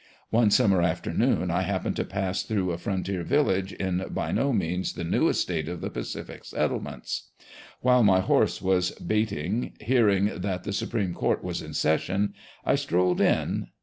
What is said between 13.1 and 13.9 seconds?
in.